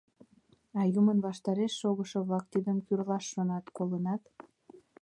[0.79, 4.21] А юмын ваштареш шогышо-влак тидым кӱрлаш шонат, колынат?